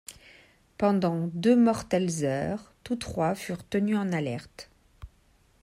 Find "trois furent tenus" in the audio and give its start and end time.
2.95-3.97